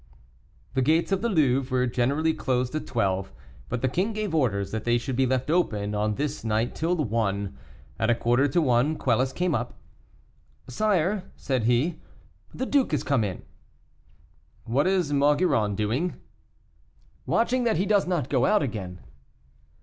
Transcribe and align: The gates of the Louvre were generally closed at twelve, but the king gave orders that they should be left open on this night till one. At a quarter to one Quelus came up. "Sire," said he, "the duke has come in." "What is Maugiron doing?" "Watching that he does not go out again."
The 0.73 0.81
gates 0.81 1.11
of 1.11 1.21
the 1.21 1.29
Louvre 1.29 1.71
were 1.77 1.85
generally 1.85 2.33
closed 2.33 2.73
at 2.73 2.87
twelve, 2.87 3.31
but 3.69 3.83
the 3.83 3.87
king 3.87 4.13
gave 4.13 4.33
orders 4.33 4.71
that 4.71 4.83
they 4.83 4.97
should 4.97 5.15
be 5.15 5.27
left 5.27 5.51
open 5.51 5.93
on 5.93 6.15
this 6.15 6.43
night 6.43 6.73
till 6.73 6.95
one. 6.95 7.55
At 7.99 8.09
a 8.09 8.15
quarter 8.15 8.47
to 8.47 8.63
one 8.63 8.95
Quelus 8.95 9.31
came 9.31 9.53
up. 9.53 9.75
"Sire," 10.67 11.31
said 11.35 11.65
he, 11.65 12.01
"the 12.51 12.65
duke 12.65 12.93
has 12.93 13.03
come 13.03 13.23
in." 13.23 13.43
"What 14.63 14.87
is 14.87 15.13
Maugiron 15.13 15.75
doing?" 15.75 16.15
"Watching 17.27 17.63
that 17.65 17.77
he 17.77 17.85
does 17.85 18.07
not 18.07 18.27
go 18.27 18.47
out 18.47 18.63
again." 18.63 19.01